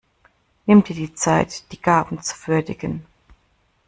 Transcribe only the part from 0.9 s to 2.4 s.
die Zeit, die Gaben zu